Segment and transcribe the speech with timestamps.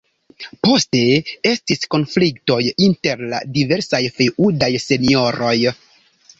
[0.67, 1.01] Poste
[1.49, 5.57] estis konfliktoj inter la diversaj feŭdaj senjoroj.